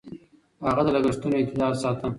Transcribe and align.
هغه 0.65 0.81
د 0.85 0.89
لګښتونو 0.95 1.35
اعتدال 1.37 1.73
ساته. 1.81 2.07